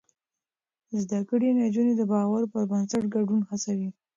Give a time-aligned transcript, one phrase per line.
[1.01, 3.89] زده کړې نجونې د باور پر بنسټ ګډون هڅوي.